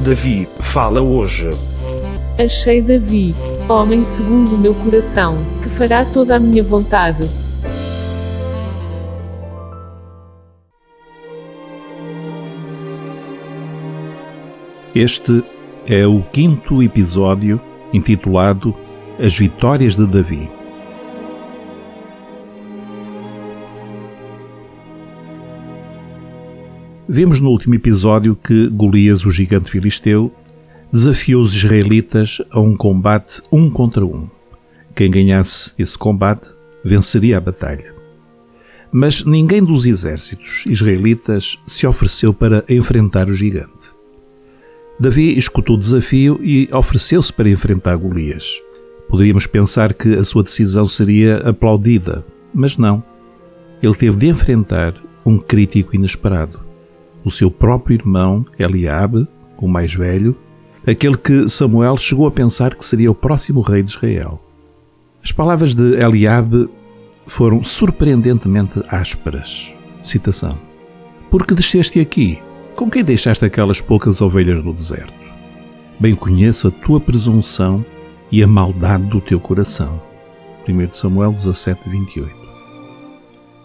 Davi 0.00 0.48
fala 0.58 1.02
hoje. 1.02 1.50
Achei 2.42 2.80
Davi, 2.80 3.34
homem 3.68 4.02
segundo 4.02 4.54
o 4.54 4.58
meu 4.58 4.74
coração, 4.74 5.36
que 5.62 5.68
fará 5.68 6.06
toda 6.06 6.36
a 6.36 6.40
minha 6.40 6.62
vontade. 6.62 7.28
Este 14.94 15.44
é 15.86 16.06
o 16.06 16.22
quinto 16.22 16.82
episódio 16.82 17.60
intitulado 17.92 18.74
As 19.18 19.36
Vitórias 19.36 19.96
de 19.96 20.06
Davi. 20.06 20.59
Vimos 27.12 27.40
no 27.40 27.50
último 27.50 27.74
episódio 27.74 28.36
que 28.36 28.68
Golias, 28.68 29.26
o 29.26 29.32
gigante 29.32 29.68
filisteu, 29.68 30.32
desafiou 30.92 31.42
os 31.42 31.52
israelitas 31.56 32.40
a 32.52 32.60
um 32.60 32.76
combate 32.76 33.42
um 33.50 33.68
contra 33.68 34.06
um. 34.06 34.28
Quem 34.94 35.10
ganhasse 35.10 35.72
esse 35.76 35.98
combate 35.98 36.48
venceria 36.84 37.38
a 37.38 37.40
batalha. 37.40 37.92
Mas 38.92 39.24
ninguém 39.24 39.60
dos 39.60 39.86
exércitos 39.86 40.62
israelitas 40.66 41.58
se 41.66 41.84
ofereceu 41.84 42.32
para 42.32 42.64
enfrentar 42.68 43.28
o 43.28 43.34
gigante. 43.34 43.90
Davi 45.00 45.36
escutou 45.36 45.74
o 45.74 45.80
desafio 45.80 46.38
e 46.40 46.68
ofereceu-se 46.72 47.32
para 47.32 47.50
enfrentar 47.50 47.96
Golias. 47.96 48.62
Poderíamos 49.08 49.48
pensar 49.48 49.94
que 49.94 50.14
a 50.14 50.22
sua 50.22 50.44
decisão 50.44 50.86
seria 50.86 51.38
aplaudida, 51.38 52.24
mas 52.54 52.76
não. 52.76 53.02
Ele 53.82 53.96
teve 53.96 54.16
de 54.16 54.28
enfrentar 54.28 54.94
um 55.26 55.38
crítico 55.38 55.96
inesperado 55.96 56.69
o 57.24 57.30
seu 57.30 57.50
próprio 57.50 57.94
irmão 57.94 58.44
Eliabe, 58.58 59.26
o 59.58 59.68
mais 59.68 59.94
velho, 59.94 60.36
aquele 60.86 61.16
que 61.16 61.48
Samuel 61.48 61.96
chegou 61.96 62.26
a 62.26 62.30
pensar 62.30 62.74
que 62.74 62.84
seria 62.84 63.10
o 63.10 63.14
próximo 63.14 63.60
rei 63.60 63.82
de 63.82 63.90
Israel. 63.90 64.42
As 65.22 65.32
palavras 65.32 65.74
de 65.74 65.96
Eliabe 66.02 66.68
foram 67.26 67.62
surpreendentemente 67.62 68.82
ásperas. 68.88 69.74
Citação: 70.00 70.58
Porque 71.30 71.54
desceste 71.54 72.00
aqui? 72.00 72.38
Com 72.74 72.90
quem 72.90 73.04
deixaste 73.04 73.44
aquelas 73.44 73.80
poucas 73.80 74.22
ovelhas 74.22 74.64
no 74.64 74.72
deserto? 74.72 75.12
Bem 75.98 76.14
conheço 76.14 76.68
a 76.68 76.70
tua 76.70 76.98
presunção 76.98 77.84
e 78.32 78.42
a 78.42 78.46
maldade 78.46 79.04
do 79.04 79.20
teu 79.20 79.38
coração. 79.38 80.00
1 80.66 80.90
Samuel 80.90 81.32
17, 81.32 81.88
28. 81.90 82.40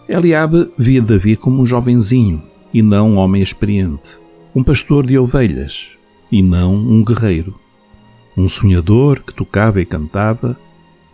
Eliabe 0.10 0.70
via 0.78 1.02
Davi 1.02 1.38
como 1.38 1.62
um 1.62 1.66
jovenzinho 1.66 2.44
e 2.76 2.82
não 2.82 3.12
um 3.12 3.16
homem 3.16 3.42
experiente, 3.42 4.20
um 4.54 4.62
pastor 4.62 5.08
de 5.08 5.18
ovelhas 5.18 5.98
e 6.30 6.42
não 6.42 6.76
um 6.76 7.06
guerreiro, 7.06 7.58
um 8.36 8.50
sonhador 8.50 9.22
que 9.22 9.34
tocava 9.34 9.80
e 9.80 9.86
cantava 9.86 10.60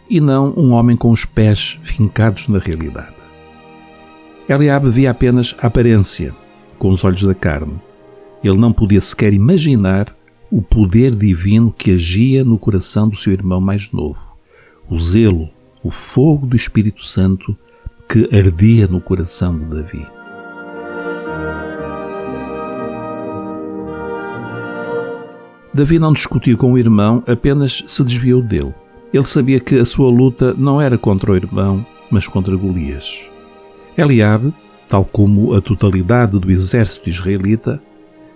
e 0.09 0.19
não 0.19 0.55
um 0.57 0.71
homem 0.71 0.97
com 0.97 1.11
os 1.11 1.23
pés 1.23 1.77
fincados 1.83 2.47
na 2.47 2.57
realidade. 2.57 3.13
Eliabe 4.49 4.89
via 4.89 5.11
apenas 5.11 5.53
a 5.61 5.67
aparência, 5.67 6.33
com 6.79 6.89
os 6.89 7.03
olhos 7.03 7.21
da 7.21 7.35
carne. 7.35 7.79
Ele 8.43 8.57
não 8.57 8.73
podia 8.73 8.99
sequer 8.99 9.31
imaginar 9.31 10.15
o 10.49 10.63
poder 10.63 11.15
divino 11.15 11.71
que 11.71 11.91
agia 11.91 12.43
no 12.43 12.57
coração 12.57 13.07
do 13.07 13.17
seu 13.17 13.33
irmão 13.33 13.61
mais 13.61 13.91
novo, 13.91 14.19
o 14.89 14.99
zelo, 14.99 15.47
o 15.83 15.91
fogo 15.91 16.47
do 16.47 16.55
Espírito 16.55 17.05
Santo 17.05 17.55
que 18.09 18.27
ardia 18.35 18.87
no 18.87 18.99
coração 18.99 19.59
de 19.59 19.65
Davi. 19.65 20.20
Davi 25.73 25.97
não 25.99 26.11
discutiu 26.11 26.57
com 26.57 26.73
o 26.73 26.77
irmão, 26.77 27.23
apenas 27.25 27.83
se 27.87 28.03
desviou 28.03 28.41
dele. 28.41 28.73
Ele 29.13 29.23
sabia 29.23 29.59
que 29.59 29.79
a 29.79 29.85
sua 29.85 30.09
luta 30.09 30.53
não 30.53 30.81
era 30.81 30.97
contra 30.97 31.31
o 31.31 31.35
irmão, 31.35 31.85
mas 32.09 32.27
contra 32.27 32.55
Golias. 32.55 33.29
Eliabe, 33.97 34.53
tal 34.87 35.05
como 35.05 35.53
a 35.53 35.61
totalidade 35.61 36.37
do 36.37 36.51
exército 36.51 37.09
israelita, 37.09 37.81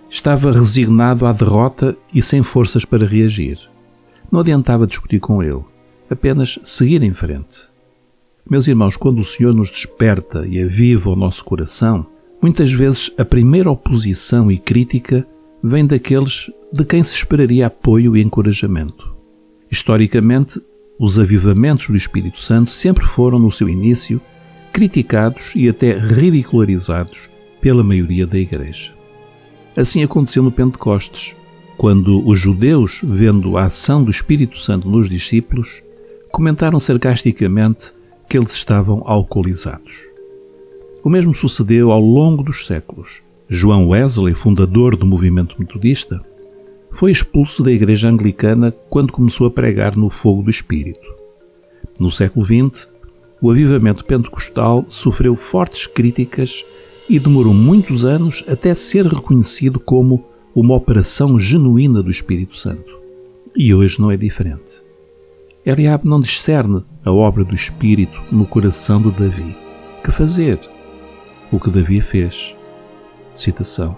estava 0.08 0.50
resignado 0.50 1.26
à 1.26 1.32
derrota 1.32 1.96
e 2.12 2.22
sem 2.22 2.42
forças 2.42 2.84
para 2.84 3.06
reagir. 3.06 3.58
Não 4.30 4.40
adiantava 4.40 4.86
discutir 4.86 5.20
com 5.20 5.42
ele, 5.42 5.64
apenas 6.10 6.58
seguir 6.64 7.02
em 7.02 7.12
frente. 7.12 7.62
Meus 8.48 8.66
irmãos, 8.66 8.96
quando 8.96 9.18
o 9.18 9.24
Senhor 9.24 9.52
nos 9.52 9.70
desperta 9.70 10.46
e 10.46 10.62
aviva 10.62 11.10
o 11.10 11.16
nosso 11.16 11.44
coração, 11.44 12.06
muitas 12.40 12.72
vezes 12.72 13.10
a 13.18 13.24
primeira 13.24 13.70
oposição 13.70 14.50
e 14.50 14.58
crítica 14.58 15.26
vem 15.66 15.84
daqueles 15.84 16.50
de 16.72 16.84
quem 16.84 17.02
se 17.02 17.14
esperaria 17.14 17.66
apoio 17.66 18.16
e 18.16 18.22
encorajamento. 18.22 19.14
Historicamente, 19.70 20.60
os 20.98 21.18
avivamentos 21.18 21.88
do 21.88 21.96
Espírito 21.96 22.40
Santo 22.40 22.70
sempre 22.70 23.04
foram, 23.04 23.38
no 23.38 23.50
seu 23.50 23.68
início, 23.68 24.20
criticados 24.72 25.52
e 25.56 25.68
até 25.68 25.98
ridicularizados 25.98 27.28
pela 27.60 27.82
maioria 27.82 28.26
da 28.26 28.38
Igreja. 28.38 28.92
Assim 29.76 30.02
aconteceu 30.02 30.42
no 30.42 30.52
Pentecostes, 30.52 31.34
quando 31.76 32.26
os 32.26 32.40
judeus, 32.40 33.00
vendo 33.02 33.56
a 33.56 33.64
ação 33.64 34.02
do 34.02 34.10
Espírito 34.10 34.58
Santo 34.58 34.88
nos 34.88 35.08
discípulos, 35.08 35.82
comentaram 36.30 36.78
sarcasticamente 36.78 37.92
que 38.28 38.38
eles 38.38 38.52
estavam 38.52 39.02
alcoolizados. 39.04 39.96
O 41.02 41.10
mesmo 41.10 41.34
sucedeu 41.34 41.92
ao 41.92 42.00
longo 42.00 42.42
dos 42.42 42.66
séculos. 42.66 43.25
João 43.48 43.88
Wesley, 43.88 44.34
fundador 44.34 44.96
do 44.96 45.06
movimento 45.06 45.54
metodista, 45.56 46.20
foi 46.90 47.12
expulso 47.12 47.62
da 47.62 47.70
Igreja 47.70 48.08
Anglicana 48.08 48.74
quando 48.90 49.12
começou 49.12 49.46
a 49.46 49.50
pregar 49.50 49.96
no 49.96 50.10
fogo 50.10 50.42
do 50.42 50.50
Espírito. 50.50 51.06
No 52.00 52.10
século 52.10 52.44
XX, 52.44 52.88
o 53.40 53.50
avivamento 53.50 54.04
pentecostal 54.04 54.84
sofreu 54.88 55.36
fortes 55.36 55.86
críticas 55.86 56.64
e 57.08 57.20
demorou 57.20 57.54
muitos 57.54 58.04
anos 58.04 58.42
até 58.48 58.74
ser 58.74 59.06
reconhecido 59.06 59.78
como 59.78 60.24
uma 60.52 60.74
operação 60.74 61.38
genuína 61.38 62.02
do 62.02 62.10
Espírito 62.10 62.56
Santo. 62.56 62.98
E 63.54 63.72
hoje 63.72 64.00
não 64.00 64.10
é 64.10 64.16
diferente. 64.16 64.84
Eliab 65.64 66.04
não 66.04 66.18
discerne 66.18 66.82
a 67.04 67.12
obra 67.12 67.44
do 67.44 67.54
Espírito 67.54 68.20
no 68.32 68.44
coração 68.44 69.00
de 69.00 69.10
Davi. 69.12 69.56
Que 70.02 70.10
fazer? 70.10 70.58
O 71.52 71.60
que 71.60 71.70
Davi 71.70 72.00
fez 72.00 72.56
Citação. 73.36 73.96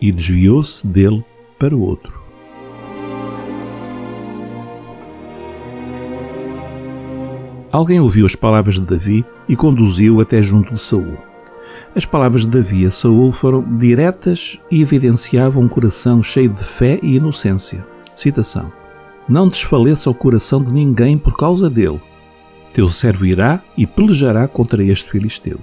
E 0.00 0.12
desviou-se 0.12 0.86
dele 0.86 1.24
para 1.58 1.76
o 1.76 1.80
outro. 1.80 2.18
Alguém 7.70 8.00
ouviu 8.00 8.24
as 8.24 8.34
palavras 8.34 8.76
de 8.76 8.80
Davi 8.80 9.24
e 9.48 9.54
conduziu 9.54 10.20
até 10.20 10.42
junto 10.42 10.72
de 10.72 10.80
Saul. 10.80 11.18
As 11.94 12.06
palavras 12.06 12.42
de 12.42 12.48
Davi 12.48 12.86
a 12.86 12.90
Saul 12.90 13.32
foram 13.32 13.62
diretas 13.76 14.58
e 14.70 14.80
evidenciavam 14.80 15.64
um 15.64 15.68
coração 15.68 16.22
cheio 16.22 16.48
de 16.48 16.64
fé 16.64 16.98
e 17.02 17.16
inocência. 17.16 17.84
Citação: 18.14 18.72
Não 19.28 19.48
desfaleça 19.48 20.08
o 20.08 20.14
coração 20.14 20.62
de 20.62 20.72
ninguém 20.72 21.18
por 21.18 21.36
causa 21.36 21.68
dele. 21.68 22.00
Teu 22.72 22.88
servo 22.88 23.26
irá 23.26 23.62
e 23.76 23.86
pelejará 23.86 24.46
contra 24.48 24.82
este 24.82 25.10
filisteu. 25.10 25.58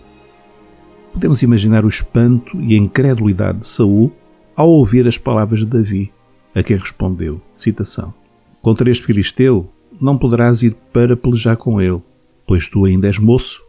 Podemos 1.15 1.41
imaginar 1.41 1.85
o 1.85 1.87
espanto 1.87 2.61
e 2.61 2.75
a 2.75 2.77
incredulidade 2.77 3.59
de 3.59 3.65
Saul 3.65 4.11
ao 4.53 4.69
ouvir 4.69 5.07
as 5.07 5.17
palavras 5.17 5.61
de 5.61 5.65
Davi, 5.65 6.11
a 6.53 6.61
quem 6.61 6.75
respondeu, 6.75 7.41
citação, 7.55 8.13
Contra 8.61 8.91
este 8.91 9.05
filisteu 9.05 9.69
não 10.01 10.17
poderás 10.17 10.61
ir 10.61 10.75
para 10.91 11.15
pelejar 11.15 11.55
com 11.55 11.79
ele, 11.79 12.01
pois 12.45 12.67
tu 12.67 12.83
ainda 12.83 13.07
és 13.07 13.17
moço, 13.17 13.61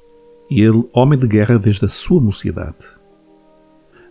e 0.50 0.60
ele 0.60 0.88
homem 0.92 1.16
de 1.16 1.28
guerra 1.28 1.56
desde 1.56 1.84
a 1.84 1.88
sua 1.88 2.20
mocidade. 2.20 2.82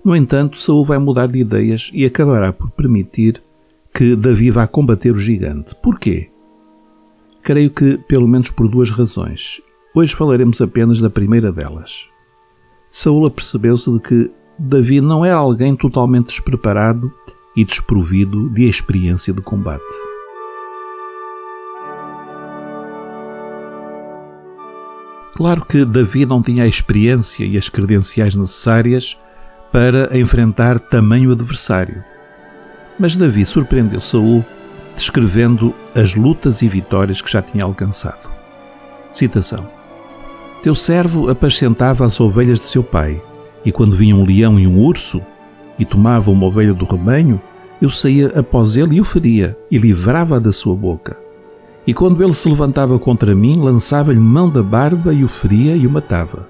No 0.04 0.16
entanto, 0.16 0.58
Saul 0.58 0.86
vai 0.86 0.98
mudar 0.98 1.28
de 1.28 1.40
ideias 1.40 1.92
e 1.94 2.06
acabará 2.06 2.54
por 2.54 2.70
permitir 2.70 3.42
que 3.94 4.16
Davi 4.16 4.50
vá 4.50 4.66
combater 4.66 5.12
o 5.12 5.20
gigante. 5.20 5.76
Porquê? 5.84 6.30
Creio 7.44 7.70
que 7.70 7.98
pelo 8.08 8.30
menos 8.30 8.50
por 8.50 8.70
duas 8.70 8.92
razões. 8.92 9.60
Hoje 9.94 10.16
falaremos 10.16 10.62
apenas 10.62 11.02
da 11.02 11.10
primeira 11.10 11.52
delas. 11.52 12.08
Saúl 12.96 13.26
apercebeu-se 13.26 13.92
de 13.92 14.00
que 14.00 14.32
Davi 14.58 15.02
não 15.02 15.26
era 15.26 15.36
alguém 15.36 15.76
totalmente 15.76 16.28
despreparado 16.28 17.12
e 17.54 17.66
desprovido 17.66 18.50
de 18.52 18.70
experiência 18.70 19.34
de 19.34 19.42
combate. 19.42 19.84
Claro 25.36 25.66
que 25.66 25.84
Davi 25.84 26.26
não 26.26 26.42
tinha 26.42 26.64
a 26.64 26.68
experiência 26.68 27.44
e 27.44 27.58
as 27.58 27.68
credenciais 27.68 28.34
necessárias 28.34 29.18
para 29.74 30.18
enfrentar 30.18 30.80
tamanho 30.80 31.34
adversário. 31.34 32.02
Mas 32.98 33.18
Davi 33.18 33.46
surpreendeu 33.46 34.00
Saul 34.00 34.42
descrevendo 34.96 35.76
as 35.94 36.16
lutas 36.16 36.62
e 36.62 36.70
vitórias 36.70 37.22
que 37.22 37.30
já 37.30 37.42
tinha 37.42 37.66
alcançado. 37.66 38.30
Citação: 39.12 39.75
teu 40.66 40.74
servo 40.74 41.30
apacentava 41.30 42.04
as 42.04 42.20
ovelhas 42.20 42.60
de 42.60 42.66
seu 42.66 42.84
pai, 42.84 43.22
e 43.64 43.72
quando 43.72 43.96
vinha 43.96 44.16
um 44.16 44.26
leão 44.26 44.60
e 44.60 44.66
um 44.66 44.84
urso, 44.84 45.22
e 45.78 45.86
tomava 45.86 46.32
uma 46.32 46.48
ovelha 46.48 46.74
do 46.74 46.86
rebanho, 46.86 47.40
eu 47.80 47.92
saía 47.92 48.30
após 48.30 48.76
ele 48.76 48.96
e 48.96 49.00
o 49.00 49.04
feria, 49.04 49.56
e 49.70 49.78
livrava-a 49.78 50.40
da 50.40 50.52
sua 50.52 50.76
boca. 50.76 51.20
E 51.86 51.94
quando 51.94 52.24
ele 52.24 52.34
se 52.34 52.50
levantava 52.50 52.98
contra 52.98 53.36
mim, 53.36 53.62
lançava-lhe 53.62 54.20
mão 54.20 54.50
da 54.50 54.64
barba 54.64 55.14
e 55.14 55.24
o 55.24 55.28
feria 55.28 55.76
e 55.76 55.86
o 55.86 55.90
matava. 55.92 56.50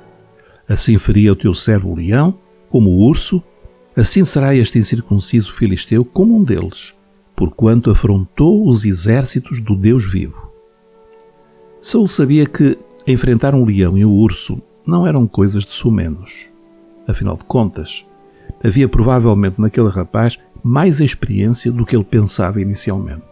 Assim 0.65 0.97
feria 0.97 1.33
o 1.33 1.35
teu 1.35 1.53
servo 1.53 1.91
o 1.91 1.95
leão, 1.95 2.35
como 2.69 2.91
o 2.91 3.05
urso, 3.05 3.43
assim 3.97 4.23
será 4.23 4.55
este 4.55 4.79
incircunciso 4.79 5.51
filisteu 5.51 6.05
como 6.05 6.37
um 6.37 6.41
deles, 6.41 6.93
porquanto 7.35 7.91
afrontou 7.91 8.65
os 8.65 8.85
exércitos 8.85 9.59
do 9.59 9.75
Deus 9.75 10.09
vivo. 10.09 10.49
Saul 11.81 12.07
sabia 12.07 12.45
que 12.45 12.77
enfrentar 13.07 13.53
um 13.53 13.65
leão 13.65 13.97
e 13.97 14.05
um 14.05 14.11
urso 14.11 14.61
não 14.85 15.05
eram 15.05 15.27
coisas 15.27 15.63
de 15.63 15.71
sumenos. 15.71 16.49
Afinal 17.07 17.37
de 17.37 17.43
contas, 17.43 18.05
havia 18.63 18.87
provavelmente 18.87 19.61
naquele 19.61 19.89
rapaz 19.89 20.39
mais 20.63 20.99
experiência 20.99 21.71
do 21.71 21.85
que 21.85 21.95
ele 21.95 22.03
pensava 22.03 22.59
inicialmente. 22.59 23.23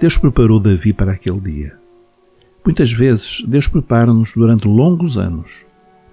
Deus 0.00 0.16
preparou 0.16 0.58
Davi 0.58 0.94
para 0.94 1.12
aquele 1.12 1.40
dia. 1.40 1.78
Muitas 2.64 2.90
vezes 2.90 3.42
Deus 3.46 3.68
prepara-nos 3.68 4.32
durante 4.34 4.66
longos 4.66 5.18
anos 5.18 5.66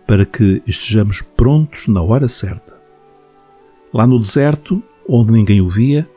para 0.05 0.25
que 0.25 0.61
estejamos 0.67 1.21
prontos 1.21 1.87
na 1.87 2.01
hora 2.01 2.27
certa. 2.27 2.75
Lá 3.93 4.05
no 4.05 4.19
deserto, 4.19 4.83
onde 5.07 5.31
ninguém 5.31 5.61
o 5.61 5.69
via, 5.69 6.07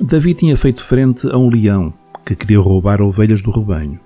Davi 0.00 0.34
tinha 0.34 0.56
feito 0.58 0.84
frente 0.84 1.26
a 1.26 1.38
um 1.38 1.48
leão 1.48 1.92
que 2.24 2.36
queria 2.36 2.60
roubar 2.60 3.00
ovelhas 3.00 3.40
do 3.40 3.50
rebanho. 3.50 3.98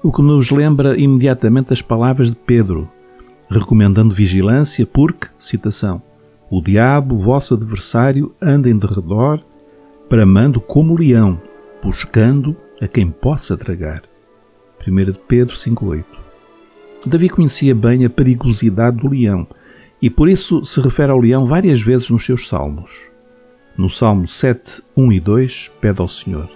O 0.00 0.12
que 0.12 0.22
nos 0.22 0.52
lembra 0.52 0.96
imediatamente 0.96 1.72
as 1.72 1.82
palavras 1.82 2.30
de 2.30 2.36
Pedro, 2.36 2.88
recomendando 3.50 4.14
vigilância, 4.14 4.86
porque, 4.86 5.26
citação, 5.36 6.00
o 6.48 6.62
diabo, 6.62 7.18
vosso 7.18 7.54
adversário, 7.54 8.32
anda 8.40 8.70
em 8.70 8.78
derredor, 8.78 9.40
bramando 10.08 10.60
como 10.60 10.96
leão, 10.96 11.40
buscando 11.82 12.56
a 12.80 12.86
quem 12.86 13.10
possa 13.10 13.56
tragar. 13.56 14.02
1 14.86 15.14
Pedro 15.26 15.56
5,8 15.56 16.04
Davi 17.04 17.28
conhecia 17.28 17.74
bem 17.74 18.04
a 18.04 18.10
perigosidade 18.10 18.98
do 18.98 19.08
leão 19.08 19.46
e 20.00 20.08
por 20.08 20.28
isso 20.28 20.64
se 20.64 20.80
refere 20.80 21.10
ao 21.10 21.18
leão 21.18 21.46
várias 21.46 21.80
vezes 21.80 22.10
nos 22.10 22.24
seus 22.24 22.46
salmos. 22.46 23.13
No 23.76 23.90
Salmo 23.90 24.28
7, 24.28 24.82
1 24.96 25.12
e 25.12 25.20
2, 25.20 25.72
pede 25.80 26.00
ao 26.00 26.06
Senhor: 26.06 26.48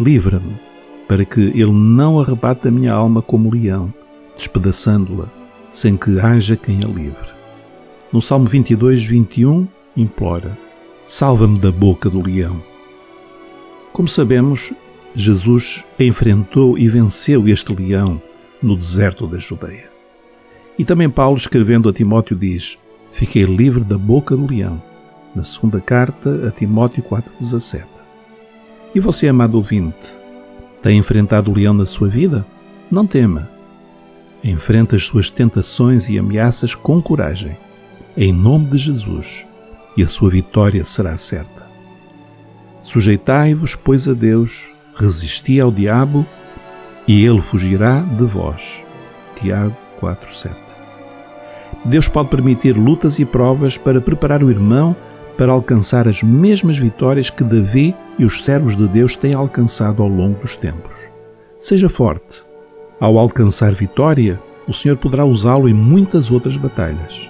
Livra-me, 0.00 0.56
para 1.06 1.24
que 1.24 1.40
ele 1.40 1.70
não 1.70 2.18
arrebate 2.18 2.66
a 2.66 2.72
minha 2.72 2.92
alma 2.92 3.22
como 3.22 3.54
leão, 3.54 3.94
despedaçando-a 4.36 5.28
sem 5.70 5.96
que 5.96 6.18
haja 6.18 6.56
quem 6.56 6.84
a 6.84 6.88
livre. 6.88 7.28
No 8.12 8.20
Salmo 8.20 8.46
22, 8.46 9.04
21, 9.04 9.68
implora: 9.96 10.58
Salva-me 11.06 11.58
da 11.58 11.70
boca 11.70 12.10
do 12.10 12.20
leão. 12.20 12.60
Como 13.92 14.08
sabemos, 14.08 14.72
Jesus 15.14 15.84
enfrentou 16.00 16.76
e 16.76 16.88
venceu 16.88 17.48
este 17.48 17.72
leão 17.72 18.20
no 18.60 18.76
deserto 18.76 19.26
da 19.28 19.38
Judeia. 19.38 19.88
E 20.76 20.84
também 20.84 21.08
Paulo, 21.08 21.36
escrevendo 21.36 21.88
a 21.88 21.92
Timóteo, 21.92 22.36
diz: 22.36 22.76
Fiquei 23.12 23.44
livre 23.44 23.84
da 23.84 23.96
boca 23.96 24.36
do 24.36 24.48
leão, 24.48 24.82
na 25.34 25.44
segunda 25.44 25.80
carta 25.80 26.46
a 26.46 26.50
Timóteo 26.50 27.02
4,17. 27.02 27.84
E 28.94 29.00
você, 29.00 29.28
amado 29.28 29.56
ouvinte, 29.56 30.16
tem 30.82 30.98
enfrentado 30.98 31.50
o 31.50 31.54
leão 31.54 31.74
na 31.74 31.86
sua 31.86 32.08
vida? 32.08 32.46
Não 32.90 33.06
tema 33.06 33.54
Enfrenta 34.44 34.94
as 34.94 35.06
suas 35.06 35.30
tentações 35.30 36.10
e 36.10 36.18
ameaças 36.18 36.74
com 36.74 37.00
coragem, 37.00 37.56
em 38.14 38.30
nome 38.30 38.66
de 38.66 38.76
Jesus, 38.76 39.46
e 39.96 40.02
a 40.02 40.06
sua 40.06 40.28
vitória 40.28 40.84
será 40.84 41.16
certa. 41.16 41.66
Sujeitai-vos, 42.82 43.74
pois, 43.74 44.06
a 44.06 44.12
Deus, 44.12 44.68
resisti 44.96 45.58
ao 45.58 45.72
diabo, 45.72 46.26
e 47.08 47.24
ele 47.24 47.40
fugirá 47.40 48.00
de 48.00 48.24
vós. 48.24 48.84
Tiago 49.34 49.74
4:7. 49.98 50.54
Deus 51.86 52.06
pode 52.06 52.28
permitir 52.28 52.76
lutas 52.76 53.18
e 53.18 53.24
provas 53.24 53.78
para 53.78 53.98
preparar 53.98 54.42
o 54.42 54.50
irmão 54.50 54.94
para 55.36 55.52
alcançar 55.52 56.06
as 56.06 56.22
mesmas 56.22 56.78
vitórias 56.78 57.30
que 57.30 57.42
Davi 57.42 57.94
e 58.18 58.24
os 58.24 58.44
servos 58.44 58.76
de 58.76 58.86
Deus 58.86 59.16
têm 59.16 59.34
alcançado 59.34 60.02
ao 60.02 60.08
longo 60.08 60.40
dos 60.40 60.56
tempos. 60.56 60.94
Seja 61.58 61.88
forte, 61.88 62.42
ao 63.00 63.18
alcançar 63.18 63.74
vitória, 63.74 64.40
o 64.66 64.72
Senhor 64.72 64.96
poderá 64.96 65.24
usá-lo 65.24 65.68
em 65.68 65.74
muitas 65.74 66.30
outras 66.30 66.56
batalhas. 66.56 67.28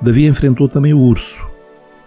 Davi 0.00 0.26
enfrentou 0.26 0.68
também 0.68 0.92
o 0.92 1.00
urso. 1.00 1.46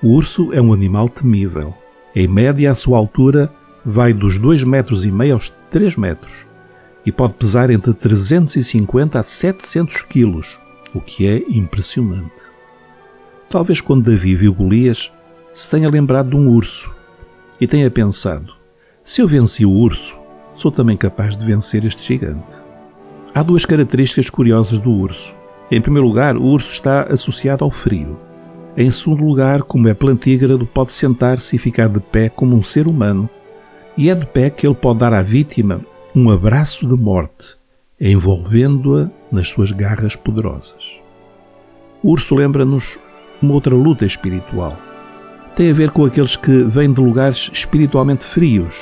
O 0.02 0.10
urso 0.10 0.52
é 0.52 0.62
um 0.62 0.74
animal 0.74 1.08
temível. 1.08 1.74
Em 2.14 2.28
média, 2.28 2.72
a 2.72 2.76
sua 2.76 2.98
altura 2.98 3.50
vai 3.86 4.12
dos 4.12 4.38
2 4.38 4.64
metros 4.64 5.06
e 5.06 5.12
meio 5.12 5.36
aos 5.36 5.50
3 5.70 5.96
metros 5.96 6.46
e 7.06 7.12
pode 7.12 7.34
pesar 7.36 7.70
entre 7.70 7.94
350 7.94 9.20
a 9.20 9.24
700 9.24 10.02
quilos, 10.04 10.58
o 10.94 11.00
que 11.00 11.28
é 11.28 11.44
impressionante. 11.50 12.32
Talvez 13.50 13.80
quando 13.80 14.10
Davi 14.10 14.36
viu 14.36 14.54
Golias 14.54 15.12
se 15.54 15.70
tenha 15.70 15.90
lembrado 15.90 16.32
de 16.32 16.36
um 16.36 16.50
urso 16.50 16.94
e 17.62 17.68
tenha 17.68 17.92
pensado: 17.92 18.54
se 19.04 19.22
eu 19.22 19.28
venci 19.28 19.66
o 19.66 19.72
urso, 19.72 20.18
sou 20.56 20.72
também 20.72 20.98
capaz 20.98 21.38
de 21.38 21.46
vencer 21.46 21.86
este 21.86 22.04
gigante. 22.04 22.66
Há 23.34 23.44
duas 23.44 23.66
características 23.66 24.30
curiosas 24.30 24.80
do 24.80 24.90
urso. 24.90 25.36
Em 25.70 25.82
primeiro 25.82 26.08
lugar, 26.08 26.38
o 26.38 26.44
urso 26.44 26.72
está 26.74 27.04
associado 27.04 27.64
ao 27.64 27.72
frio. 27.72 28.18
Em 28.78 28.90
segundo 28.90 29.24
lugar, 29.24 29.64
como 29.64 29.88
é 29.88 29.94
plantígrado, 29.94 30.66
pode 30.66 30.92
sentar-se 30.92 31.56
e 31.56 31.60
ficar 31.60 31.88
de 31.88 32.00
pé 32.00 32.30
como 32.30 32.56
um 32.56 32.64
ser 32.64 32.88
humano. 32.88 33.30
E 33.98 34.10
é 34.10 34.16
de 34.16 34.26
pé 34.26 34.50
que 34.50 34.66
ele 34.66 34.76
pode 34.76 35.00
dar 35.00 35.14
à 35.14 35.22
vítima 35.22 35.82
um 36.16 36.30
abraço 36.30 36.88
de 36.88 36.96
morte, 36.96 37.56
envolvendo-a 38.00 39.10
nas 39.32 39.50
suas 39.50 39.72
garras 39.72 40.16
poderosas. 40.16 41.00
Urso 42.04 42.36
lembra-nos 42.36 43.00
uma 43.42 43.54
outra 43.54 43.76
luta 43.76 44.06
espiritual 44.06 44.78
tem 45.56 45.72
a 45.72 45.74
ver 45.74 45.92
com 45.92 46.04
aqueles 46.04 46.36
que 46.36 46.64
vêm 46.64 46.92
de 46.92 47.00
lugares 47.00 47.50
espiritualmente 47.54 48.26
frios, 48.26 48.76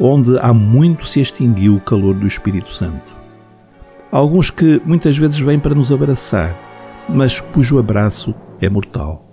onde 0.00 0.36
há 0.40 0.52
muito 0.52 1.06
se 1.06 1.20
extinguiu 1.20 1.76
o 1.76 1.80
calor 1.80 2.14
do 2.14 2.26
Espírito 2.26 2.72
Santo. 2.72 3.12
Alguns 4.10 4.50
que 4.50 4.82
muitas 4.84 5.16
vezes 5.16 5.38
vêm 5.38 5.60
para 5.60 5.76
nos 5.76 5.92
abraçar, 5.92 6.58
mas 7.08 7.40
cujo 7.40 7.78
abraço 7.78 8.34
é 8.60 8.68
mortal. 8.68 9.24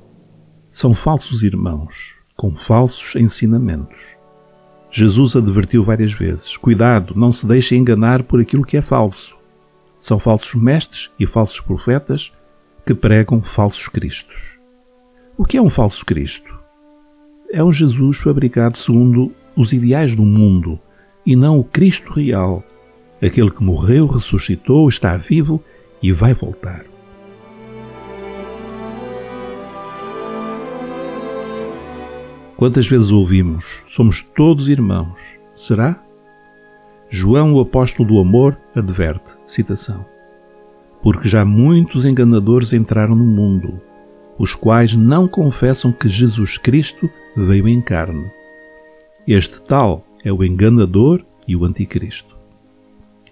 São 0.70 0.94
falsos 0.94 1.42
irmãos, 1.42 2.14
com 2.38 2.56
falsos 2.56 3.16
ensinamentos. 3.16 4.19
Jesus 4.92 5.36
advertiu 5.36 5.84
várias 5.84 6.14
vezes: 6.14 6.58
cuidado, 6.58 7.14
não 7.16 7.32
se 7.32 7.46
deixe 7.46 7.76
enganar 7.76 8.24
por 8.24 8.40
aquilo 8.40 8.66
que 8.66 8.78
é 8.78 8.82
falso. 8.82 9.38
São 10.00 10.18
falsos 10.20 10.54
mestres 10.56 11.10
e 11.20 11.28
falsos 11.28 11.60
profetas 11.60 12.32
que 12.86 12.96
pregam 12.96 13.42
falsos 13.42 13.88
cristos. 13.88 14.58
O 15.38 15.46
que 15.46 15.58
é 15.58 15.62
um 15.62 15.70
falso 15.70 16.06
Cristo? 16.06 16.60
é 17.52 17.64
um 17.64 17.72
Jesus 17.72 18.18
fabricado 18.18 18.78
segundo 18.78 19.32
os 19.56 19.74
ideais 19.74 20.16
do 20.16 20.24
mundo 20.24 20.80
e 21.26 21.36
não 21.36 21.60
o 21.60 21.64
Cristo 21.64 22.14
real, 22.14 22.64
aquele 23.22 23.52
que 23.52 23.64
morreu, 23.64 24.08
ressuscitou, 24.08 24.88
está 24.88 25.18
vivo 25.18 25.62
e 26.02 26.12
vai 26.12 26.34
voltar. 26.34 26.86
Quantas 32.60 32.90
vezes 32.90 33.10
ouvimos, 33.10 33.84
somos 33.88 34.22
todos 34.22 34.68
irmãos, 34.68 35.18
será? 35.54 36.04
João, 37.10 37.54
o 37.54 37.62
apóstolo 37.62 38.06
do 38.06 38.20
amor, 38.20 38.60
adverte, 38.76 39.32
citação, 39.46 40.06
porque 41.02 41.30
já 41.30 41.46
muitos 41.46 42.04
enganadores 42.04 42.74
entraram 42.74 43.16
no 43.16 43.24
mundo, 43.24 43.80
os 44.38 44.54
quais 44.54 44.94
não 44.94 45.26
confessam 45.26 45.94
que 45.94 46.10
Jesus 46.10 46.58
Cristo 46.58 47.10
veio 47.34 47.66
em 47.66 47.80
carne. 47.80 48.30
Este 49.26 49.62
tal 49.62 50.06
é 50.22 50.34
o 50.34 50.44
enganador 50.44 51.24
e 51.48 51.56
o 51.56 51.64
anticristo. 51.64 52.36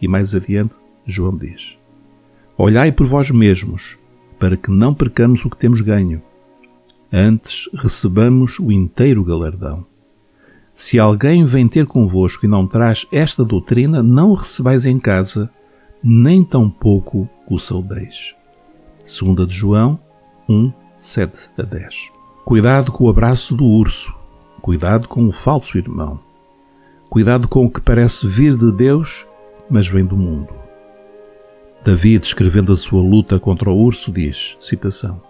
E 0.01 0.07
mais 0.07 0.33
adiante, 0.33 0.75
João 1.05 1.35
diz: 1.35 1.77
Olhai 2.57 2.93
por 2.93 3.05
vós 3.05 3.29
mesmos, 3.29 3.97
para 4.39 4.55
que 4.55 4.71
não 4.71 4.93
percamos 4.93 5.43
o 5.43 5.49
que 5.49 5.57
temos 5.57 5.81
ganho. 5.81 6.21
Antes 7.11 7.69
recebamos 7.73 8.59
o 8.59 8.71
inteiro 8.71 9.23
galardão. 9.23 9.85
Se 10.73 10.99
alguém 10.99 11.45
vem 11.45 11.67
ter 11.67 11.85
convosco 11.87 12.45
e 12.45 12.49
não 12.49 12.67
traz 12.67 13.07
esta 13.11 13.45
doutrina, 13.45 14.03
não 14.03 14.31
o 14.31 14.35
recebais 14.35 14.85
em 14.85 14.99
casa, 14.99 15.49
nem 16.03 16.43
tampouco 16.43 17.27
o 17.49 17.57
saudeis. 17.57 18.35
Segunda 19.05 19.45
de 19.45 19.55
João 19.55 19.97
1, 20.49 20.71
7 20.97 21.49
a 21.57 21.63
10. 21.63 22.11
Cuidado 22.43 22.91
com 22.91 23.05
o 23.05 23.09
abraço 23.09 23.55
do 23.55 23.65
urso, 23.65 24.13
cuidado 24.61 25.07
com 25.07 25.27
o 25.27 25.31
falso 25.31 25.77
irmão. 25.77 26.19
Cuidado 27.09 27.47
com 27.47 27.65
o 27.65 27.71
que 27.71 27.79
parece 27.79 28.27
vir 28.27 28.55
de 28.57 28.71
Deus, 28.71 29.25
mas 29.69 29.87
vem 29.87 30.05
do 30.05 30.17
mundo. 30.17 30.53
Davi, 31.83 32.19
descrevendo 32.19 32.73
a 32.73 32.77
sua 32.77 33.01
luta 33.01 33.39
contra 33.39 33.69
o 33.69 33.77
urso, 33.77 34.11
diz, 34.11 34.57
citação, 34.59 35.21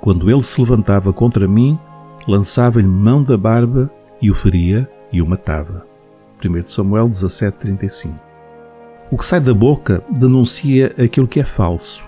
Quando 0.00 0.30
ele 0.30 0.42
se 0.42 0.60
levantava 0.60 1.12
contra 1.12 1.46
mim, 1.46 1.78
lançava-lhe 2.26 2.86
mão 2.86 3.22
da 3.22 3.36
barba 3.36 3.90
e 4.20 4.30
o 4.30 4.34
feria 4.34 4.90
e 5.12 5.20
o 5.20 5.26
matava. 5.26 5.86
1 6.42 6.64
Samuel 6.64 7.08
17,35 7.08 8.14
O 9.10 9.18
que 9.18 9.26
sai 9.26 9.40
da 9.40 9.52
boca 9.52 10.02
denuncia 10.10 10.94
aquilo 10.98 11.28
que 11.28 11.40
é 11.40 11.44
falso. 11.44 12.02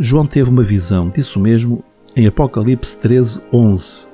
João 0.00 0.26
teve 0.26 0.50
uma 0.50 0.62
visão 0.62 1.08
disso 1.08 1.38
mesmo 1.38 1.84
em 2.14 2.26
Apocalipse 2.26 2.98
13, 2.98 3.42
11, 3.52 4.06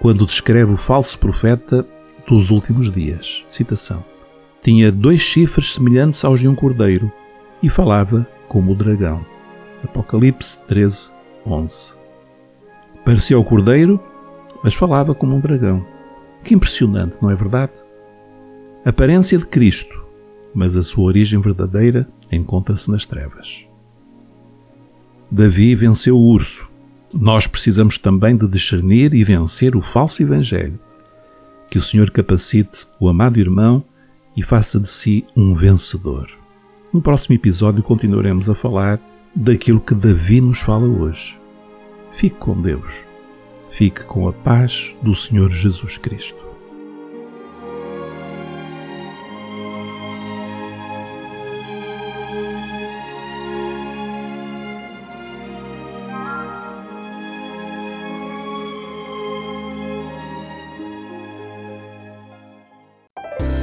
quando 0.00 0.26
descreve 0.26 0.72
o 0.72 0.76
falso 0.76 1.18
profeta 1.18 1.86
dos 2.26 2.50
últimos 2.50 2.90
dias. 2.90 3.44
Citação. 3.48 4.02
Tinha 4.62 4.90
dois 4.90 5.20
chifres 5.20 5.74
semelhantes 5.74 6.24
aos 6.24 6.40
de 6.40 6.48
um 6.48 6.54
cordeiro 6.54 7.12
e 7.62 7.68
falava 7.68 8.26
como 8.48 8.72
o 8.72 8.74
dragão. 8.74 9.24
Apocalipse 9.84 10.58
13, 10.66 11.10
11. 11.44 12.01
Parecia 13.04 13.38
o 13.38 13.44
cordeiro, 13.44 14.00
mas 14.62 14.74
falava 14.74 15.14
como 15.14 15.34
um 15.34 15.40
dragão. 15.40 15.84
Que 16.44 16.54
impressionante, 16.54 17.16
não 17.20 17.30
é 17.30 17.34
verdade? 17.34 17.72
Aparência 18.84 19.38
de 19.38 19.46
Cristo, 19.46 20.04
mas 20.54 20.76
a 20.76 20.82
sua 20.82 21.04
origem 21.04 21.40
verdadeira 21.40 22.08
encontra-se 22.30 22.90
nas 22.90 23.04
trevas. 23.04 23.66
Davi 25.30 25.74
venceu 25.74 26.16
o 26.16 26.26
urso. 26.28 26.68
Nós 27.12 27.46
precisamos 27.46 27.98
também 27.98 28.36
de 28.36 28.46
discernir 28.46 29.14
e 29.14 29.24
vencer 29.24 29.74
o 29.74 29.82
falso 29.82 30.22
evangelho. 30.22 30.78
Que 31.70 31.78
o 31.78 31.82
Senhor 31.82 32.10
capacite 32.10 32.86
o 33.00 33.08
amado 33.08 33.38
irmão 33.38 33.82
e 34.36 34.42
faça 34.42 34.78
de 34.78 34.88
si 34.88 35.24
um 35.36 35.54
vencedor. 35.54 36.28
No 36.92 37.00
próximo 37.00 37.34
episódio 37.34 37.82
continuaremos 37.82 38.48
a 38.48 38.54
falar 38.54 39.00
daquilo 39.34 39.80
que 39.80 39.94
Davi 39.94 40.40
nos 40.40 40.60
fala 40.60 40.86
hoje. 40.86 41.41
Fique 42.12 42.36
com 42.36 42.60
Deus. 42.60 43.04
Fique 43.70 44.04
com 44.04 44.28
a 44.28 44.32
paz 44.32 44.94
do 45.02 45.14
Senhor 45.14 45.50
Jesus 45.50 45.96
Cristo. 45.96 46.42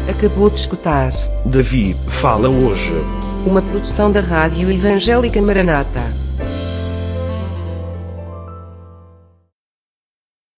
Acabou 0.09 0.49
de 0.49 0.59
escutar 0.59 1.11
Davi 1.45 1.95
fala 2.09 2.49
hoje. 2.49 2.91
uma 3.45 3.61
produção 3.61 4.11
da 4.11 4.19
Rádio 4.19 4.69
Evangélica 4.69 5.41
Maranata. 5.41 6.18